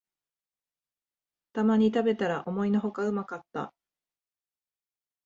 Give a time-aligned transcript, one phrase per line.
[1.53, 3.71] たまに食べたら思いのほかうまかった